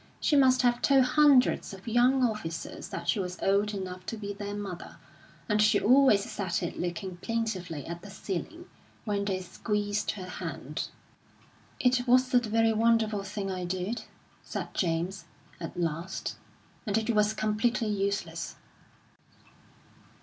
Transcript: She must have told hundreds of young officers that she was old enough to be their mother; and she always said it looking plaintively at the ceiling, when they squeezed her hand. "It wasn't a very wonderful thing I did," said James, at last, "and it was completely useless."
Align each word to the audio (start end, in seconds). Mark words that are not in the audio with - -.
She 0.19 0.35
must 0.35 0.63
have 0.63 0.81
told 0.81 1.03
hundreds 1.05 1.75
of 1.75 1.87
young 1.87 2.23
officers 2.23 2.89
that 2.89 3.07
she 3.07 3.19
was 3.19 3.37
old 3.39 3.71
enough 3.75 4.03
to 4.07 4.17
be 4.17 4.33
their 4.33 4.55
mother; 4.55 4.97
and 5.47 5.61
she 5.61 5.79
always 5.79 6.23
said 6.27 6.57
it 6.63 6.79
looking 6.81 7.17
plaintively 7.17 7.85
at 7.85 8.01
the 8.01 8.09
ceiling, 8.09 8.65
when 9.05 9.25
they 9.25 9.39
squeezed 9.41 10.09
her 10.13 10.25
hand. 10.25 10.87
"It 11.79 12.07
wasn't 12.07 12.47
a 12.47 12.49
very 12.49 12.73
wonderful 12.73 13.21
thing 13.21 13.51
I 13.51 13.63
did," 13.63 14.05
said 14.41 14.73
James, 14.73 15.25
at 15.59 15.79
last, 15.79 16.35
"and 16.87 16.97
it 16.97 17.11
was 17.11 17.35
completely 17.35 17.87
useless." 17.89 18.55